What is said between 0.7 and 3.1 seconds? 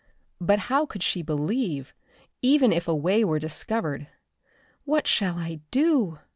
could she believe, even if a